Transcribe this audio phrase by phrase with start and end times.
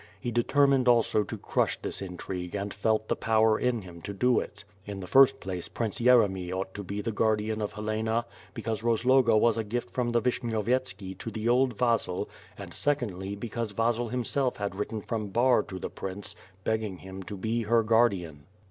[0.19, 4.39] He determined also to crush this intrigue and felt the power in him to do
[4.39, 4.63] it.
[4.87, 8.25] In the first place Prince Yeremy ought to be the guardian of Helena
[8.55, 12.27] because Rozloga was a gift from the Vishnyovyetski to the old Vasil
[12.57, 16.33] and secondly because Vasil himself had written from Bar to the Prince
[16.63, 18.47] begging him to be her guardian.